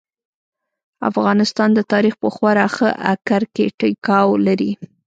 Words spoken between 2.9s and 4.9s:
اکر کې ټيکاو لري.